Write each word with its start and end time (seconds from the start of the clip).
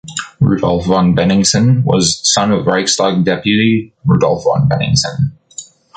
Rudolf 0.39 0.85
von 0.87 1.13
Bennigsen 1.15 1.83
was 1.83 2.07
a 2.09 2.25
son 2.25 2.51
of 2.51 2.65
the 2.65 2.71
Reichstag 2.71 3.23
deputy 3.23 3.93
Rudolf 4.03 4.43
von 4.45 4.67
Bennigsen. 4.67 5.37